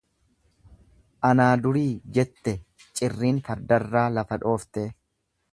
Anaa 1.29 1.49
durii 1.65 1.93
jette 2.17 2.55
cirriin 3.01 3.45
fardarraa 3.51 4.11
lafa 4.19 4.45
dhooftee. 4.47 4.91